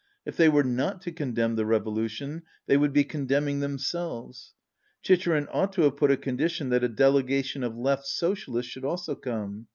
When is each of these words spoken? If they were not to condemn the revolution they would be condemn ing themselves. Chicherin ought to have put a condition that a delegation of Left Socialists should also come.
If 0.25 0.35
they 0.35 0.49
were 0.49 0.63
not 0.63 1.01
to 1.03 1.11
condemn 1.11 1.57
the 1.57 1.65
revolution 1.67 2.41
they 2.65 2.75
would 2.75 2.91
be 2.91 3.03
condemn 3.03 3.47
ing 3.47 3.59
themselves. 3.59 4.55
Chicherin 5.03 5.47
ought 5.53 5.73
to 5.73 5.83
have 5.83 5.97
put 5.97 6.09
a 6.09 6.17
condition 6.17 6.69
that 6.69 6.83
a 6.83 6.89
delegation 6.89 7.63
of 7.63 7.77
Left 7.77 8.07
Socialists 8.07 8.71
should 8.71 8.83
also 8.83 9.13
come. 9.13 9.67